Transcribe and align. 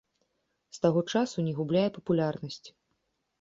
З 0.77 0.79
таго 0.85 1.03
часу 1.15 1.37
не 1.49 1.53
губляе 1.59 1.85
папулярнасць. 1.99 2.59